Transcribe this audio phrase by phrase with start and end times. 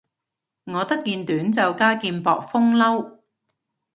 [0.63, 3.19] 我得件短袖加件薄風褸